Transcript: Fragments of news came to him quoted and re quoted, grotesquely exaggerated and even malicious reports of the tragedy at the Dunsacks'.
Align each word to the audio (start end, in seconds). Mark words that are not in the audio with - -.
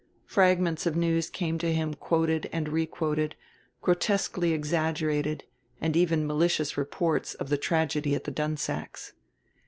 Fragments 0.25 0.87
of 0.87 0.95
news 0.95 1.29
came 1.29 1.59
to 1.59 1.71
him 1.71 1.93
quoted 1.93 2.49
and 2.51 2.69
re 2.69 2.87
quoted, 2.87 3.33
grotesquely 3.83 4.51
exaggerated 4.51 5.43
and 5.79 5.95
even 5.95 6.25
malicious 6.25 6.75
reports 6.75 7.35
of 7.35 7.49
the 7.49 7.55
tragedy 7.59 8.15
at 8.15 8.23
the 8.23 8.31
Dunsacks'. 8.31 9.13